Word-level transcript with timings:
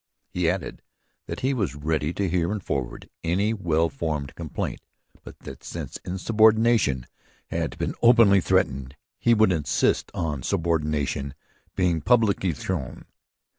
He 0.31 0.49
added 0.49 0.81
that 1.27 1.41
he 1.41 1.53
was 1.53 1.75
ready 1.75 2.11
to 2.11 2.27
hear 2.27 2.51
and 2.51 2.63
forward 2.63 3.07
any 3.23 3.53
well 3.53 3.87
founded 3.87 4.33
complaint, 4.33 4.81
but 5.23 5.37
that, 5.41 5.63
since 5.63 5.97
insubordination 5.97 7.05
had 7.51 7.77
been 7.77 7.93
openly 8.01 8.41
threatened, 8.41 8.95
he 9.19 9.35
would 9.35 9.51
insist 9.51 10.09
on 10.15 10.41
subordination 10.41 11.35
being 11.75 12.01
publicly 12.01 12.51
shown. 12.55 13.05